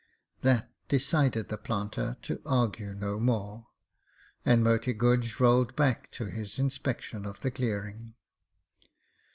[0.41, 3.67] That decided the planter to argue no more,
[4.43, 8.15] and Moti Guj rolled back to his inspection of the clearing.